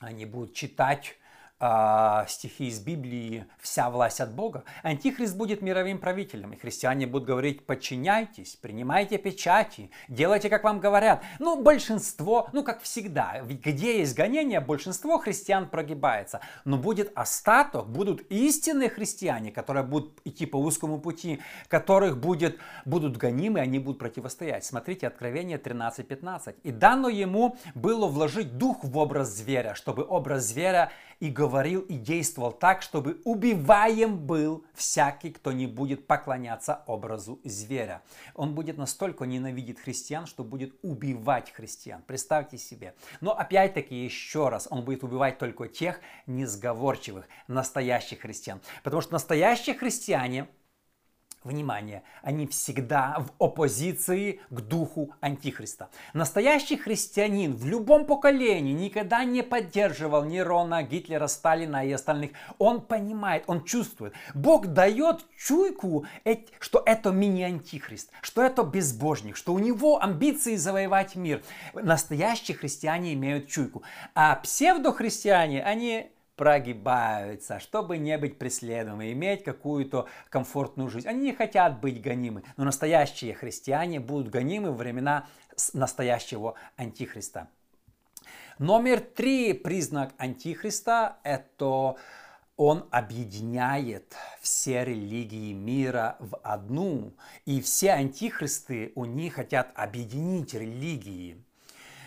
Они 0.00 0.26
будут 0.26 0.52
читать 0.52 1.16
э, 1.60 2.24
стихи 2.28 2.68
из 2.68 2.80
Библии 2.80 3.46
«Вся 3.58 3.90
власть 3.90 4.20
от 4.20 4.32
Бога», 4.32 4.64
Антихрист 4.82 5.36
будет 5.36 5.62
мировым 5.62 5.98
правителем, 5.98 6.52
и 6.52 6.56
христиане 6.56 7.06
будут 7.06 7.26
говорить 7.26 7.66
«Подчиняйтесь, 7.66 8.56
принимайте 8.56 9.18
печати, 9.18 9.90
делайте, 10.08 10.48
как 10.48 10.64
вам 10.64 10.80
говорят». 10.80 11.22
Ну, 11.38 11.62
большинство, 11.62 12.48
ну, 12.52 12.62
как 12.62 12.82
всегда, 12.82 13.40
где 13.42 13.98
есть 13.98 14.14
гонение, 14.14 14.60
большинство 14.60 15.18
христиан 15.18 15.68
прогибается. 15.68 16.40
Но 16.64 16.78
будет 16.78 17.12
остаток, 17.14 17.88
будут 17.88 18.22
истинные 18.30 18.90
христиане, 18.90 19.50
которые 19.50 19.84
будут 19.84 20.20
идти 20.24 20.46
по 20.46 20.56
узкому 20.56 20.98
пути, 20.98 21.40
которых 21.68 22.18
будет, 22.18 22.58
будут 22.84 23.16
гонимы, 23.16 23.60
они 23.60 23.78
будут 23.78 23.98
противостоять. 23.98 24.64
Смотрите, 24.64 25.06
Откровение 25.06 25.58
13.15. 25.58 26.56
«И 26.62 26.70
дано 26.70 27.08
ему 27.08 27.56
было 27.74 28.06
вложить 28.06 28.58
дух 28.58 28.84
в 28.84 28.96
образ 28.98 29.28
зверя, 29.28 29.74
чтобы 29.74 30.04
образ 30.06 30.44
зверя 30.44 30.92
и 31.20 31.30
говорил 31.30 31.80
и 31.80 31.94
действовал 31.94 32.52
так, 32.52 32.82
чтобы 32.82 33.20
убиваем 33.24 34.18
был 34.18 34.64
всякий, 34.74 35.30
кто 35.30 35.52
не 35.52 35.66
будет 35.66 36.06
поклоняться 36.06 36.82
образу 36.86 37.40
зверя. 37.44 38.02
Он 38.34 38.54
будет 38.54 38.76
настолько 38.76 39.24
ненавидеть 39.24 39.80
христиан, 39.80 40.26
что 40.26 40.44
будет 40.44 40.74
убивать 40.82 41.52
христиан. 41.52 42.02
Представьте 42.06 42.58
себе. 42.58 42.94
Но 43.20 43.36
опять-таки 43.36 43.94
еще 43.94 44.48
раз, 44.48 44.68
он 44.70 44.84
будет 44.84 45.02
убивать 45.04 45.38
только 45.38 45.68
тех 45.68 46.00
несговорчивых, 46.26 47.26
настоящих 47.48 48.20
христиан. 48.20 48.60
Потому 48.82 49.00
что 49.00 49.12
настоящие 49.12 49.74
христиане 49.74 50.48
Внимание, 51.46 52.02
они 52.22 52.48
всегда 52.48 53.18
в 53.20 53.44
оппозиции 53.44 54.40
к 54.50 54.60
духу 54.62 55.12
Антихриста. 55.20 55.90
Настоящий 56.12 56.76
христианин 56.76 57.54
в 57.54 57.64
любом 57.66 58.04
поколении 58.04 58.72
никогда 58.72 59.22
не 59.22 59.44
поддерживал 59.44 60.24
Нерона, 60.24 60.82
Гитлера, 60.82 61.28
Сталина 61.28 61.86
и 61.86 61.92
остальных. 61.92 62.32
Он 62.58 62.80
понимает, 62.80 63.44
он 63.46 63.62
чувствует. 63.62 64.12
Бог 64.34 64.66
дает 64.66 65.24
чуйку, 65.38 66.04
что 66.58 66.82
это 66.84 67.12
мини-антихрист, 67.12 68.10
что 68.22 68.42
это 68.42 68.64
безбожник, 68.64 69.36
что 69.36 69.54
у 69.54 69.60
него 69.60 70.02
амбиции 70.02 70.56
завоевать 70.56 71.14
мир. 71.14 71.44
Настоящие 71.74 72.56
христиане 72.56 73.14
имеют 73.14 73.46
чуйку. 73.46 73.84
А 74.16 74.34
псевдохристиане, 74.34 75.62
они 75.62 76.10
прогибаются, 76.36 77.58
чтобы 77.58 77.98
не 77.98 78.16
быть 78.18 78.38
преследуемыми, 78.38 79.12
иметь 79.12 79.44
какую-то 79.44 80.06
комфортную 80.28 80.88
жизнь. 80.90 81.08
Они 81.08 81.20
не 81.20 81.32
хотят 81.32 81.80
быть 81.80 82.00
гонимы, 82.00 82.42
но 82.56 82.64
настоящие 82.64 83.34
христиане 83.34 84.00
будут 84.00 84.28
гонимы 84.28 84.70
во 84.70 84.76
времена 84.76 85.26
настоящего 85.72 86.54
антихриста. 86.76 87.48
Номер 88.58 89.00
три 89.00 89.52
признак 89.52 90.14
антихриста– 90.18 91.18
это 91.24 91.96
он 92.56 92.88
объединяет 92.90 94.14
все 94.40 94.82
религии 94.84 95.52
мира 95.52 96.16
в 96.20 96.38
одну. 96.38 97.14
И 97.44 97.60
все 97.60 97.90
антихристы, 97.90 98.92
у 98.94 99.04
них 99.04 99.34
хотят 99.34 99.72
объединить 99.74 100.54
религии. 100.54 101.44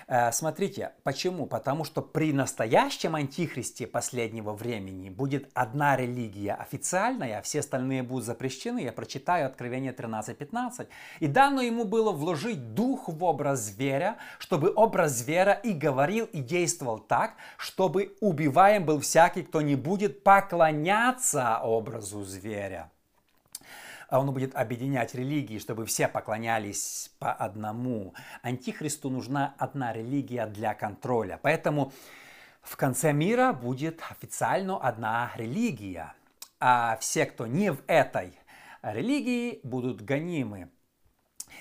Э, 0.10 0.32
смотрите, 0.32 0.94
почему? 1.04 1.46
Потому 1.46 1.84
что 1.84 2.02
при 2.02 2.34
настоящем 2.34 3.14
антихристе 3.16 3.86
последнего 3.86 4.54
времени 4.54 5.10
будет 5.10 5.52
одна 5.54 5.96
религия 5.96 6.54
официальная, 6.54 7.38
а 7.38 7.42
все 7.44 7.60
остальные 7.60 8.02
будут 8.02 8.26
запрещены. 8.26 8.80
Я 8.80 8.92
прочитаю 8.92 9.46
Откровение 9.46 9.94
13.15. 9.94 10.88
«И 11.20 11.28
дано 11.28 11.62
ему 11.62 11.86
было 11.86 12.12
вложить 12.12 12.74
дух 12.74 13.08
в 13.08 13.24
образ 13.24 13.60
зверя, 13.60 14.18
чтобы 14.40 14.74
образ 14.76 15.12
зверя 15.12 15.54
и 15.54 15.74
говорил, 15.74 16.26
и 16.26 16.42
действовал 16.42 16.98
так, 16.98 17.36
чтобы 17.58 18.16
убиваем 18.20 18.86
был 18.86 19.00
всякий, 19.02 19.44
кто 19.44 19.62
не 19.62 19.76
будет 19.76 20.24
поклоняться 20.24 21.60
образу 21.62 22.24
зверя». 22.24 22.90
А 24.10 24.20
он 24.20 24.32
будет 24.34 24.56
объединять 24.56 25.14
религии, 25.14 25.60
чтобы 25.60 25.86
все 25.86 26.08
поклонялись 26.08 27.12
по 27.20 27.32
одному. 27.32 28.14
Антихристу 28.42 29.10
нужна 29.10 29.54
одна 29.58 29.94
религия 29.94 30.48
для 30.48 30.74
контроля. 30.74 31.40
Поэтому 31.42 31.92
в 32.62 32.76
конце 32.76 33.14
мира 33.14 33.54
будет 33.54 34.02
официально 34.10 34.78
одна 34.78 35.32
религия. 35.36 36.14
А 36.60 36.98
все, 37.00 37.26
кто 37.26 37.46
не 37.46 37.72
в 37.72 37.82
этой 37.88 38.34
религии, 38.82 39.60
будут 39.64 40.02
гонимы. 40.02 40.70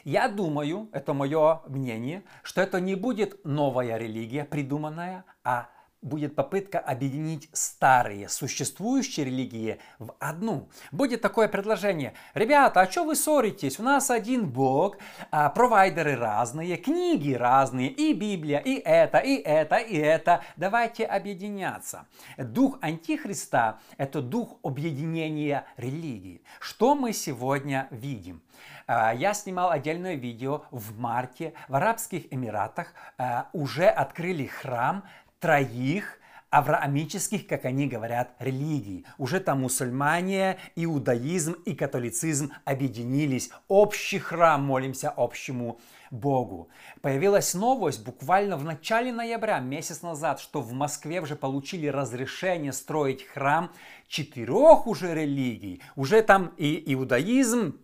Я 0.05 0.29
думаю, 0.29 0.89
это 0.93 1.13
мое 1.13 1.63
мнение, 1.67 2.23
что 2.43 2.61
это 2.63 2.81
не 2.81 2.95
будет 2.95 3.45
новая 3.45 3.97
религия 3.97 4.45
придуманная, 4.45 5.25
а 5.45 5.69
будет 6.03 6.35
попытка 6.35 6.79
объединить 6.79 7.49
старые 7.53 8.29
существующие 8.29 9.27
религии 9.27 9.79
в 9.99 10.15
одну. 10.19 10.69
Будет 10.93 11.21
такое 11.21 11.49
предложение. 11.49 12.15
Ребята, 12.35 12.83
а 12.83 12.91
что 12.91 13.05
вы 13.05 13.17
ссоритесь? 13.17 13.79
У 13.79 13.83
нас 13.83 14.11
один 14.11 14.49
Бог, 14.49 14.99
а, 15.31 15.51
провайдеры 15.51 16.17
разные, 16.17 16.77
книги 16.77 17.33
разные, 17.33 17.89
и 17.89 18.13
Библия, 18.13 18.59
и 18.59 18.77
это, 18.77 19.19
и 19.19 19.37
это, 19.37 19.77
и 19.77 19.97
это. 19.97 20.43
Давайте 20.57 21.05
объединяться. 21.05 22.07
Дух 22.37 22.79
Антихриста– 22.81 23.81
это 23.97 24.23
дух 24.23 24.59
объединения 24.63 25.67
религии. 25.77 26.43
Что 26.61 26.95
мы 26.95 27.13
сегодня 27.13 27.89
видим? 27.91 28.43
А, 28.87 29.13
я 29.13 29.35
снимал 29.35 29.71
отдельное 29.71 30.15
видео 30.15 30.63
в 30.71 30.99
марте 30.99 31.53
в 31.69 31.75
Арабских 31.75 32.33
Эмиратах. 32.33 32.95
А, 33.19 33.49
уже 33.53 33.87
открыли 33.87 34.47
храм 34.47 35.05
троих 35.41 36.19
авраамических, 36.51 37.47
как 37.47 37.65
они 37.65 37.87
говорят, 37.87 38.35
религий. 38.39 39.05
Уже 39.19 39.41
там 39.41 39.61
мусульмане, 39.61 40.59
иудаизм 40.77 41.53
и 41.65 41.75
католицизм 41.75 42.53
объединились. 42.65 43.51
Общий 43.69 44.19
храм, 44.19 44.65
молимся 44.65 45.11
общему 45.11 45.79
Богу. 46.11 46.71
Появилась 47.03 47.53
новость 47.53 48.03
буквально 48.03 48.57
в 48.57 48.65
начале 48.65 49.13
ноября, 49.13 49.59
месяц 49.61 50.01
назад, 50.01 50.41
что 50.41 50.61
в 50.61 50.73
Москве 50.73 51.21
уже 51.21 51.37
получили 51.37 51.87
разрешение 51.87 52.73
строить 52.73 53.27
храм 53.27 53.71
четырех 54.09 54.87
уже 54.87 55.15
религий. 55.15 55.83
Уже 55.97 56.23
там 56.23 56.55
и 56.57 56.83
иудаизм, 56.95 57.79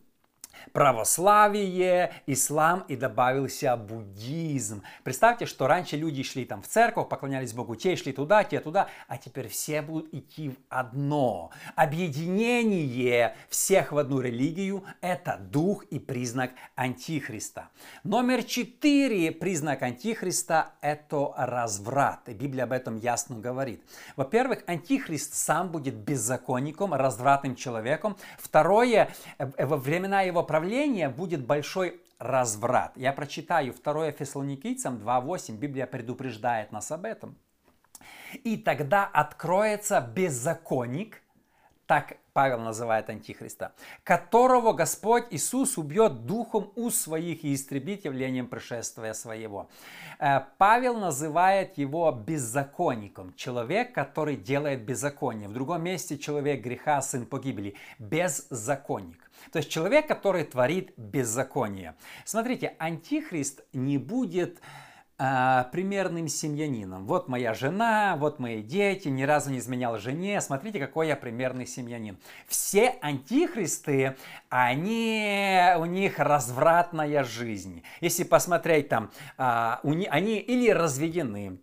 православие, 0.73 2.13
ислам 2.27 2.85
и 2.89 2.97
добавился 2.97 3.77
буддизм. 3.77 4.83
Представьте, 5.03 5.47
что 5.47 5.67
раньше 5.67 5.97
люди 5.97 6.23
шли 6.23 6.45
там 6.45 6.63
в 6.63 6.69
церковь, 6.69 7.09
поклонялись 7.09 7.53
Богу, 7.53 7.75
те 7.77 7.97
шли 7.97 8.13
туда, 8.13 8.45
те 8.45 8.61
туда, 8.61 8.89
а 9.09 9.19
теперь 9.19 9.49
все 9.49 9.83
будут 9.83 10.13
идти 10.15 10.51
в 10.51 10.57
одно. 10.69 11.51
Объединение 11.75 13.37
всех 13.49 13.93
в 13.93 13.99
одну 13.99 14.21
религию– 14.21 14.85
это 15.01 15.39
дух 15.39 15.85
и 15.85 15.99
признак 15.99 16.53
Антихриста. 16.77 17.69
Номер 18.05 18.45
четыре 18.45 19.33
признак 19.33 19.83
Антихриста– 19.83 20.73
это 20.81 21.33
разврат. 21.37 22.29
И 22.29 22.35
Библия 22.35 22.65
об 22.65 22.73
этом 22.73 22.97
ясно 22.97 23.39
говорит. 23.39 23.83
Во-первых, 24.17 24.63
Антихрист 24.67 25.35
сам 25.35 25.71
будет 25.71 25.95
беззаконником, 25.95 26.95
развратным 26.95 27.57
человеком. 27.57 28.17
Второе, 28.39 29.11
э, 29.39 29.67
во 29.67 29.77
времена 29.77 30.23
его 30.23 30.43
правления 30.45 31.09
будет 31.09 31.45
большой 31.45 32.01
разврат. 32.19 32.93
Я 32.97 33.13
прочитаю 33.13 33.75
2 33.75 34.13
Фессалоникийцам 34.13 34.97
2.8, 34.97 35.57
Библия 35.57 35.87
предупреждает 35.87 36.73
нас 36.73 36.91
об 36.93 37.05
этом. 37.05 37.37
И 38.45 38.57
тогда 38.57 39.05
откроется 39.07 40.01
беззаконник, 40.01 41.23
так 41.95 42.17
Павел 42.33 42.59
называет 42.59 43.09
Антихриста, 43.09 43.73
которого 44.03 44.73
Господь 44.73 45.27
Иисус 45.31 45.79
убьет 45.79 46.27
духом 46.27 46.73
у 46.75 46.91
своих 46.91 47.45
и 47.45 47.55
истребит 47.55 48.05
явлением 48.05 48.49
пришествия 48.49 49.13
своего. 49.13 49.69
Э, 50.19 50.41
Павел 50.59 50.97
называет 50.97 51.79
его 51.79 52.11
беззаконником, 52.11 53.33
человек, 53.37 53.95
который 53.95 54.35
делает 54.35 54.85
беззаконие. 54.85 55.49
В 55.49 55.53
другом 55.53 55.85
месте 55.85 56.19
человек 56.19 56.65
греха, 56.65 57.01
сын 57.01 57.27
погибели, 57.27 57.77
беззаконник. 58.01 59.31
То 59.53 59.59
есть 59.59 59.71
человек, 59.71 60.09
который 60.09 60.43
творит 60.43 60.95
беззаконие. 60.97 61.95
Смотрите, 62.25 62.75
антихрист 62.81 63.63
не 63.73 63.99
будет 63.99 64.59
а, 65.17 65.65
примерным 65.71 66.27
семьянином. 66.27 67.07
Вот 67.07 67.29
моя 67.29 67.55
жена, 67.55 68.17
вот 68.19 68.41
мои 68.41 68.63
дети, 68.63 69.07
ни 69.07 69.23
разу 69.23 69.51
не 69.51 69.59
изменял 69.59 69.97
жене. 69.99 70.41
Смотрите, 70.41 70.81
какой 70.81 71.07
я 71.07 71.15
примерный 71.15 71.67
семьянин. 71.67 72.19
Все 72.49 72.97
антихристы, 73.01 74.17
они, 74.49 75.63
у 75.79 75.85
них 75.85 76.19
развратная 76.19 77.23
жизнь. 77.23 77.85
Если 78.01 78.25
посмотреть 78.25 78.89
там, 78.89 79.13
а, 79.39 79.81
они 79.85 80.39
или 80.39 80.71
разведены, 80.71 81.61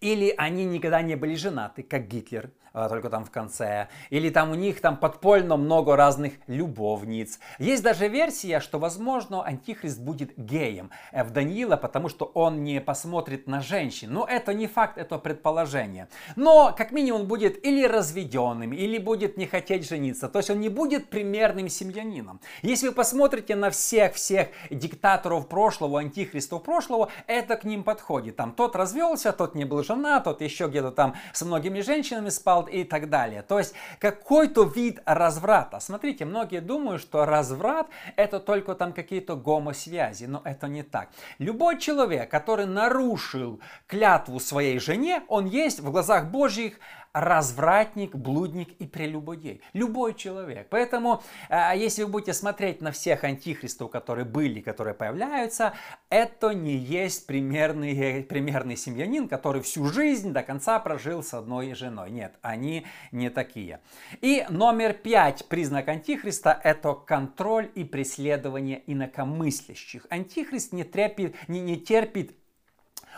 или 0.00 0.34
они 0.36 0.64
никогда 0.64 1.02
не 1.02 1.14
были 1.14 1.36
женаты, 1.36 1.84
как 1.84 2.08
Гитлер. 2.08 2.50
А, 2.76 2.90
только 2.90 3.08
там 3.08 3.24
в 3.24 3.30
конце. 3.30 3.88
Или 4.10 4.28
там 4.28 4.50
у 4.50 4.54
них 4.54 4.82
там 4.82 4.98
подпольно 4.98 5.56
много 5.56 5.96
разных 5.96 6.34
любовниц. 6.46 7.40
Есть 7.58 7.82
даже 7.82 8.06
версия, 8.06 8.60
что, 8.60 8.78
возможно, 8.78 9.42
Антихрист 9.42 9.98
будет 9.98 10.36
геем 10.36 10.90
э, 11.10 11.24
в 11.24 11.30
Даниила, 11.30 11.78
потому 11.78 12.10
что 12.10 12.26
он 12.34 12.64
не 12.64 12.82
посмотрит 12.82 13.46
на 13.46 13.62
женщин. 13.62 14.12
Но 14.12 14.26
это 14.28 14.52
не 14.52 14.66
факт, 14.66 14.98
это 14.98 15.16
предположение. 15.16 16.08
Но, 16.36 16.74
как 16.76 16.92
минимум, 16.92 17.26
будет 17.26 17.64
или 17.64 17.86
разведенным, 17.86 18.74
или 18.74 18.98
будет 18.98 19.38
не 19.38 19.46
хотеть 19.46 19.88
жениться. 19.88 20.28
То 20.28 20.40
есть 20.40 20.50
он 20.50 20.60
не 20.60 20.68
будет 20.68 21.08
примерным 21.08 21.70
семьянином. 21.70 22.40
Если 22.60 22.88
вы 22.88 22.94
посмотрите 22.94 23.56
на 23.56 23.70
всех-всех 23.70 24.48
диктаторов 24.68 25.48
прошлого, 25.48 26.00
антихристов 26.00 26.62
прошлого, 26.62 27.08
это 27.26 27.56
к 27.56 27.64
ним 27.64 27.84
подходит. 27.84 28.36
Там 28.36 28.52
тот 28.52 28.76
развелся, 28.76 29.32
тот 29.32 29.54
не 29.54 29.64
был 29.64 29.82
жена, 29.82 30.20
тот 30.20 30.42
еще 30.42 30.66
где-то 30.66 30.90
там 30.90 31.14
с 31.32 31.40
многими 31.40 31.80
женщинами 31.80 32.28
спал 32.28 32.65
и 32.68 32.84
так 32.84 33.08
далее. 33.08 33.42
То 33.42 33.58
есть 33.58 33.74
какой-то 33.98 34.64
вид 34.64 35.00
разврата. 35.04 35.80
Смотрите, 35.80 36.24
многие 36.24 36.60
думают, 36.60 37.02
что 37.02 37.24
разврат 37.24 37.88
это 38.16 38.40
только 38.40 38.74
там 38.74 38.92
какие-то 38.92 39.36
гомосвязи, 39.36 40.24
но 40.26 40.42
это 40.44 40.68
не 40.68 40.82
так. 40.82 41.08
Любой 41.38 41.78
человек, 41.78 42.30
который 42.30 42.66
нарушил 42.66 43.60
клятву 43.86 44.40
своей 44.40 44.78
жене, 44.78 45.22
он 45.28 45.46
есть 45.46 45.80
в 45.80 45.90
глазах 45.90 46.26
Божьих 46.26 46.78
развратник, 47.16 48.14
блудник 48.14 48.72
и 48.78 48.86
прелюбодей. 48.86 49.62
Любой 49.72 50.12
человек. 50.12 50.66
Поэтому, 50.68 51.22
а, 51.48 51.74
если 51.74 52.02
вы 52.02 52.10
будете 52.10 52.34
смотреть 52.34 52.82
на 52.82 52.92
всех 52.92 53.24
антихристов, 53.24 53.90
которые 53.90 54.26
были, 54.26 54.60
которые 54.60 54.92
появляются, 54.92 55.72
это 56.10 56.50
не 56.50 56.76
есть 56.76 57.26
примерный, 57.26 58.22
примерный 58.22 58.76
семьянин, 58.76 59.28
который 59.28 59.62
всю 59.62 59.86
жизнь 59.86 60.34
до 60.34 60.42
конца 60.42 60.78
прожил 60.78 61.22
с 61.22 61.32
одной 61.32 61.72
женой. 61.72 62.10
Нет, 62.10 62.34
они 62.42 62.86
не 63.12 63.30
такие. 63.30 63.80
И 64.20 64.44
номер 64.50 64.92
пять 64.92 65.46
признак 65.48 65.88
антихриста– 65.88 66.60
это 66.64 66.92
контроль 66.92 67.70
и 67.74 67.84
преследование 67.84 68.82
инакомыслящих. 68.86 70.06
Антихрист 70.10 70.74
не, 70.74 70.84
трепит, 70.84 71.34
не, 71.48 71.60
не 71.60 71.80
терпит 71.80 72.36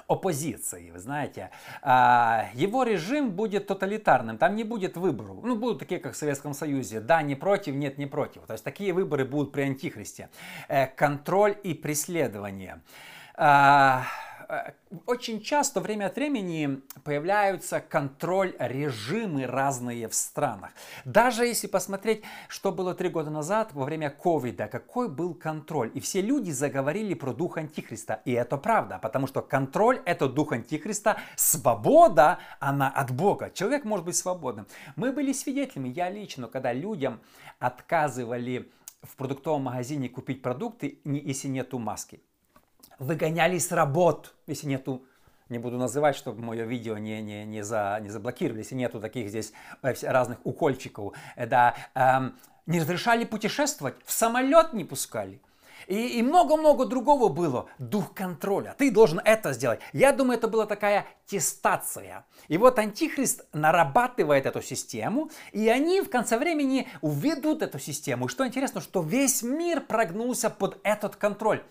оппозиции, 0.08 0.90
вы 0.90 0.98
знаете. 0.98 1.50
А, 1.82 2.46
его 2.54 2.82
режим 2.82 3.30
будет 3.30 3.66
тоталитарным, 3.66 4.38
там 4.38 4.56
не 4.56 4.64
будет 4.64 4.96
выборов. 4.96 5.36
Ну, 5.42 5.56
будут 5.56 5.78
такие, 5.78 6.00
как 6.00 6.14
в 6.14 6.16
Советском 6.16 6.54
Союзе. 6.54 7.00
Да, 7.00 7.22
не 7.22 7.34
против, 7.34 7.74
нет, 7.74 7.98
не 7.98 8.06
против. 8.06 8.42
То 8.46 8.54
есть 8.54 8.64
такие 8.64 8.92
выборы 8.92 9.24
будут 9.24 9.52
при 9.52 9.62
антихристе. 9.62 10.30
Э, 10.68 10.86
контроль 10.86 11.56
и 11.62 11.74
преследование. 11.74 12.80
Э, 14.49 14.73
очень 15.05 15.43
часто 15.43 15.81
время 15.81 16.07
от 16.07 16.17
времени 16.17 16.81
появляются 17.05 17.81
контроль 17.81 18.55
режимы 18.59 19.47
разные 19.47 20.09
в 20.09 20.14
странах. 20.14 20.71
Даже 21.05 21.45
если 21.45 21.67
посмотреть, 21.67 22.23
что 22.49 22.73
было 22.73 22.95
три 22.95 23.11
года 23.11 23.28
назад 23.31 23.75
во 23.75 23.85
время 23.85 24.09
ковида, 24.09 24.69
какой 24.69 25.11
был 25.11 25.35
контроль. 25.35 25.90
И 25.95 26.00
все 26.00 26.23
люди 26.23 26.50
заговорили 26.50 27.12
про 27.12 27.35
дух 27.35 27.59
Антихриста. 27.59 28.23
И 28.25 28.33
это 28.33 28.57
правда, 28.57 28.99
потому 29.02 29.26
что 29.26 29.43
контроль 29.43 30.00
это 30.07 30.28
дух 30.28 30.52
Антихриста, 30.52 31.19
свобода, 31.37 32.38
она 32.59 32.88
от 32.88 33.11
Бога. 33.11 33.50
Человек 33.50 33.85
может 33.85 34.07
быть 34.07 34.17
свободным. 34.17 34.67
Мы 34.97 35.12
были 35.12 35.33
свидетелями, 35.33 35.90
я 35.90 36.09
лично, 36.09 36.49
когда 36.49 36.73
людям 36.73 37.21
отказывали 37.59 38.71
в 39.02 39.14
продуктовом 39.17 39.64
магазине 39.64 40.09
купить 40.09 40.40
продукты, 40.40 41.00
если 41.05 41.49
нету 41.49 41.78
маски 41.78 42.21
выгоняли 42.99 43.59
с 43.59 43.73
работ, 43.73 44.35
если 44.47 44.67
нету 44.67 45.05
не 45.49 45.59
буду 45.59 45.78
называть, 45.78 46.17
чтобы 46.17 46.43
мое 46.43 46.64
видео 46.64 46.99
не, 46.99 47.23
не, 47.23 47.45
не, 47.45 47.62
за, 47.62 47.99
не 48.02 48.11
заблокировали, 48.11 48.59
если 48.61 48.75
нету 48.75 49.00
таких 49.00 49.28
здесь 49.28 49.52
э, 49.83 49.95
разных 50.02 50.38
укольчиков, 50.45 51.14
э, 51.37 51.47
да, 51.47 51.75
эм, 51.95 52.37
не 52.67 52.81
разрешали 52.81 53.25
путешествовать, 53.25 53.95
в 54.05 54.12
самолет 54.12 54.75
не 54.75 54.85
пускали. 54.85 55.40
И 55.87 56.23
много-много 56.23 56.85
другого 56.85 57.28
было. 57.28 57.67
Дух 57.78 58.12
контроля. 58.12 58.75
Ты 58.76 58.90
должен 58.90 59.21
это 59.25 59.55
сделать. 59.55 59.81
Я 59.95 60.12
думаю, 60.12 60.37
это 60.37 60.49
была 60.49 60.67
такая 60.67 61.06
тестация. 61.26 62.26
И 62.49 62.58
вот 62.58 62.78
Антихрист 62.78 63.47
нарабатывает 63.54 64.45
эту 64.45 64.61
систему, 64.61 65.30
и 65.52 65.69
они 65.69 66.02
в 66.02 66.11
конце 66.11 66.37
времени 66.37 66.89
уведут 67.00 67.63
эту 67.63 67.78
систему. 67.78 68.26
И 68.26 68.28
что 68.28 68.47
интересно, 68.47 68.82
что 68.82 69.00
весь 69.00 69.43
мир 69.43 69.80
прогнулся 69.80 70.50
под 70.50 70.78
этот 70.82 71.17
контроль. 71.17 71.63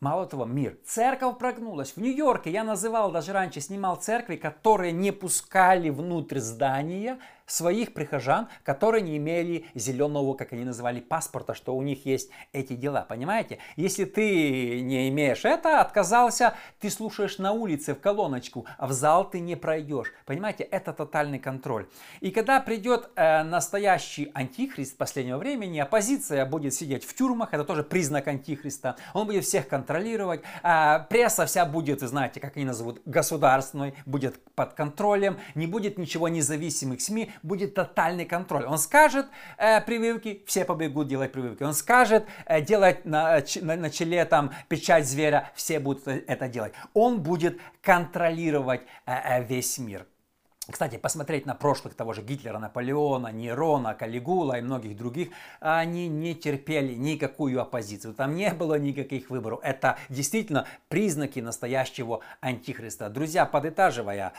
Мало 0.00 0.24
того, 0.24 0.46
мир. 0.46 0.78
Церковь 0.86 1.36
прогнулась. 1.36 1.92
В 1.94 2.00
Нью-Йорке 2.00 2.50
я 2.50 2.64
называл, 2.64 3.12
даже 3.12 3.34
раньше 3.34 3.60
снимал 3.60 3.96
церкви, 3.96 4.36
которые 4.36 4.92
не 4.92 5.12
пускали 5.12 5.90
внутрь 5.90 6.38
здания 6.38 7.18
своих 7.50 7.92
прихожан, 7.92 8.48
которые 8.62 9.02
не 9.02 9.16
имели 9.16 9.66
зеленого, 9.74 10.34
как 10.34 10.52
они 10.52 10.64
называли, 10.64 11.00
паспорта, 11.00 11.54
что 11.54 11.74
у 11.76 11.82
них 11.82 12.06
есть 12.06 12.30
эти 12.52 12.74
дела. 12.74 13.04
Понимаете? 13.08 13.58
Если 13.76 14.04
ты 14.04 14.80
не 14.80 15.08
имеешь 15.08 15.44
это, 15.44 15.80
отказался, 15.80 16.54
ты 16.78 16.90
слушаешь 16.90 17.38
на 17.38 17.52
улице 17.52 17.94
в 17.94 18.00
колоночку, 18.00 18.66
а 18.78 18.86
в 18.86 18.92
зал 18.92 19.28
ты 19.28 19.40
не 19.40 19.56
пройдешь. 19.56 20.12
Понимаете? 20.26 20.64
Это 20.64 20.92
тотальный 20.92 21.38
контроль. 21.38 21.86
И 22.20 22.30
когда 22.30 22.60
придет 22.60 23.10
э, 23.16 23.42
настоящий 23.42 24.30
антихрист 24.34 24.96
последнего 24.96 25.38
времени, 25.38 25.78
оппозиция 25.78 26.46
будет 26.46 26.74
сидеть 26.74 27.04
в 27.04 27.14
тюрьмах, 27.14 27.52
это 27.52 27.64
тоже 27.64 27.82
признак 27.82 28.28
антихриста. 28.28 28.96
Он 29.14 29.26
будет 29.26 29.44
всех 29.44 29.68
контролировать. 29.68 30.42
Э, 30.62 31.00
пресса 31.08 31.46
вся 31.46 31.64
будет, 31.66 32.00
знаете, 32.00 32.40
как 32.40 32.56
они 32.56 32.64
назовут, 32.64 33.02
государственной, 33.04 33.94
будет 34.06 34.40
под 34.54 34.74
контролем, 34.74 35.38
не 35.54 35.66
будет 35.66 35.98
ничего 35.98 36.28
независимых 36.28 37.00
СМИ, 37.00 37.32
будет 37.42 37.74
тотальный 37.74 38.24
контроль. 38.24 38.64
Он 38.64 38.78
скажет 38.78 39.26
э, 39.58 39.80
прививки, 39.80 40.42
все 40.46 40.64
побегут 40.64 41.08
делать 41.08 41.32
прививки. 41.32 41.62
Он 41.62 41.74
скажет 41.74 42.26
э, 42.46 42.60
делать 42.60 43.04
на, 43.04 43.42
на, 43.62 43.76
на 43.76 43.90
челе 43.90 44.24
там 44.24 44.52
печать 44.68 45.06
зверя, 45.06 45.50
все 45.54 45.78
будут 45.80 46.06
это 46.06 46.48
делать. 46.48 46.72
Он 46.94 47.20
будет 47.22 47.58
контролировать 47.82 48.82
э, 49.06 49.12
э, 49.12 49.44
весь 49.44 49.78
мир. 49.78 50.06
Кстати, 50.70 50.96
посмотреть 50.96 51.46
на 51.46 51.54
прошлых 51.54 51.94
того 51.94 52.12
же 52.12 52.22
Гитлера, 52.22 52.58
Наполеона, 52.58 53.28
Нерона, 53.28 53.94
Калигула 53.94 54.58
и 54.58 54.62
многих 54.62 54.96
других, 54.96 55.30
они 55.58 56.08
не 56.08 56.34
терпели 56.34 56.94
никакую 56.94 57.60
оппозицию. 57.60 58.14
Там 58.14 58.36
не 58.36 58.52
было 58.52 58.78
никаких 58.78 59.30
выборов. 59.30 59.60
Это 59.62 59.98
действительно 60.08 60.66
признаки 60.88 61.40
настоящего 61.40 62.20
антихриста. 62.40 63.08
Друзья, 63.08 63.46
подытаживая, 63.46 64.32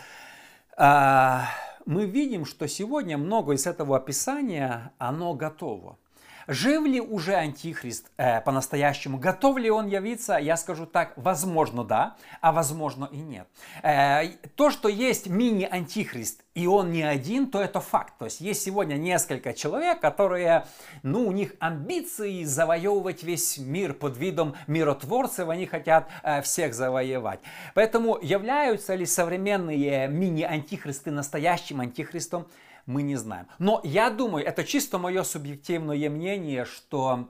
а, 0.77 1.49
мы 1.85 2.05
видим, 2.05 2.45
что 2.45 2.67
сегодня 2.67 3.17
много 3.17 3.53
из 3.53 3.65
этого 3.67 3.97
описания, 3.97 4.93
оно 4.97 5.33
готово. 5.33 5.97
Жив 6.47 6.85
ли 6.85 6.99
уже 6.99 7.35
Антихрист 7.35 8.11
э, 8.17 8.41
по-настоящему? 8.41 9.17
Готов 9.17 9.57
ли 9.57 9.69
он 9.69 9.87
явиться? 9.87 10.37
Я 10.37 10.57
скажу 10.57 10.85
так, 10.85 11.13
возможно 11.15 11.83
да, 11.83 12.15
а 12.41 12.51
возможно 12.51 13.07
и 13.11 13.17
нет. 13.17 13.47
Э, 13.83 14.27
то, 14.55 14.71
что 14.71 14.89
есть 14.89 15.27
мини-антихрист, 15.27 16.41
и 16.53 16.67
он 16.67 16.91
не 16.91 17.03
один, 17.03 17.49
то 17.49 17.61
это 17.61 17.79
факт. 17.79 18.13
То 18.17 18.25
есть 18.25 18.41
есть 18.41 18.63
сегодня 18.63 18.95
несколько 18.95 19.53
человек, 19.53 19.99
которые, 20.01 20.65
ну, 21.03 21.27
у 21.27 21.31
них 21.31 21.53
амбиции 21.59 22.43
завоевывать 22.43 23.23
весь 23.23 23.57
мир 23.57 23.93
под 23.93 24.17
видом 24.17 24.55
миротворцев, 24.67 25.47
они 25.49 25.65
хотят 25.65 26.09
э, 26.23 26.41
всех 26.41 26.73
завоевать. 26.73 27.39
Поэтому 27.73 28.17
являются 28.21 28.95
ли 28.95 29.05
современные 29.05 30.07
мини-антихристы 30.07 31.11
настоящим 31.11 31.81
антихристом? 31.81 32.47
Мы 32.85 33.01
не 33.03 33.15
знаем. 33.15 33.47
Но 33.59 33.81
я 33.83 34.09
думаю, 34.09 34.45
это 34.45 34.63
чисто 34.63 34.97
мое 34.97 35.23
субъективное 35.23 36.09
мнение, 36.09 36.65
что 36.65 37.29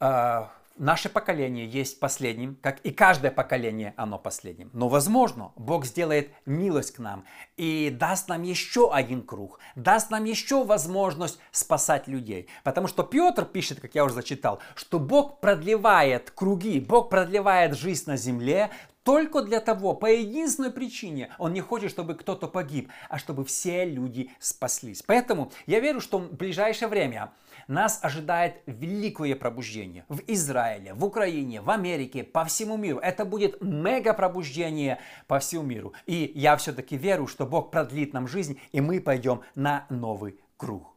э, 0.00 0.44
наше 0.76 1.08
поколение 1.08 1.66
есть 1.66 2.00
последним, 2.00 2.56
как 2.60 2.80
и 2.80 2.90
каждое 2.90 3.30
поколение 3.30 3.94
оно 3.96 4.18
последним. 4.18 4.70
Но 4.72 4.88
возможно, 4.88 5.52
Бог 5.56 5.84
сделает 5.84 6.30
милость 6.46 6.92
к 6.92 6.98
нам 6.98 7.24
и 7.56 7.90
даст 7.90 8.28
нам 8.28 8.42
еще 8.42 8.92
один 8.92 9.22
круг, 9.22 9.58
даст 9.76 10.10
нам 10.10 10.24
еще 10.24 10.64
возможность 10.64 11.38
спасать 11.50 12.08
людей. 12.08 12.48
Потому 12.64 12.86
что 12.88 13.02
Петр 13.02 13.44
пишет, 13.44 13.80
как 13.80 13.94
я 13.94 14.04
уже 14.04 14.14
зачитал, 14.14 14.60
что 14.74 14.98
Бог 14.98 15.40
продлевает 15.40 16.30
круги, 16.30 16.80
Бог 16.80 17.10
продлевает 17.10 17.76
жизнь 17.76 18.04
на 18.06 18.16
земле 18.16 18.70
только 19.04 19.42
для 19.42 19.60
того, 19.60 19.94
по 19.94 20.06
единственной 20.06 20.70
причине, 20.70 21.30
он 21.38 21.52
не 21.52 21.60
хочет, 21.60 21.90
чтобы 21.90 22.14
кто-то 22.14 22.46
погиб, 22.46 22.88
а 23.08 23.18
чтобы 23.18 23.44
все 23.44 23.84
люди 23.84 24.30
спаслись. 24.38 25.02
Поэтому 25.02 25.50
я 25.66 25.80
верю, 25.80 26.00
что 26.00 26.18
в 26.18 26.32
ближайшее 26.34 26.88
время 26.88 27.32
нас 27.68 28.00
ожидает 28.02 28.62
великое 28.66 29.36
пробуждение 29.36 30.04
в 30.08 30.20
Израиле, 30.26 30.94
в 30.94 31.04
Украине, 31.04 31.60
в 31.60 31.70
Америке, 31.70 32.24
по 32.24 32.44
всему 32.44 32.76
миру. 32.76 32.98
Это 32.98 33.24
будет 33.24 33.60
мега 33.62 34.14
пробуждение 34.14 34.98
по 35.26 35.38
всему 35.38 35.62
миру. 35.62 35.92
И 36.06 36.32
я 36.34 36.56
все-таки 36.56 36.96
верю, 36.96 37.26
что 37.26 37.46
Бог 37.46 37.70
продлит 37.70 38.12
нам 38.12 38.28
жизнь, 38.28 38.60
и 38.72 38.80
мы 38.80 39.00
пойдем 39.00 39.42
на 39.54 39.86
новый 39.90 40.38
круг. 40.56 40.91